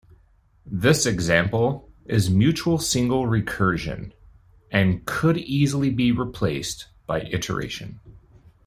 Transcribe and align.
This 0.65 1.05
example 1.05 1.87
is 2.07 2.27
mutual 2.27 2.79
single 2.79 3.25
recursion, 3.27 4.13
and 4.71 5.05
could 5.05 5.37
easily 5.37 5.91
be 5.91 6.11
replaced 6.11 6.87
by 7.05 7.21
iteration. 7.31 7.99